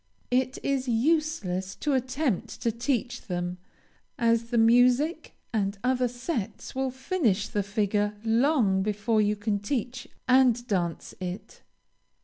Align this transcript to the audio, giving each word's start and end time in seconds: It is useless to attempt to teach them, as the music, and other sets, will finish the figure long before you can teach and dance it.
It 0.31 0.57
is 0.63 0.87
useless 0.87 1.75
to 1.75 1.93
attempt 1.93 2.59
to 2.63 2.71
teach 2.71 3.21
them, 3.27 3.59
as 4.17 4.45
the 4.45 4.57
music, 4.57 5.35
and 5.53 5.77
other 5.83 6.07
sets, 6.07 6.73
will 6.73 6.89
finish 6.89 7.47
the 7.47 7.61
figure 7.61 8.15
long 8.23 8.81
before 8.81 9.21
you 9.21 9.35
can 9.35 9.59
teach 9.59 10.07
and 10.27 10.65
dance 10.65 11.13
it. 11.19 11.61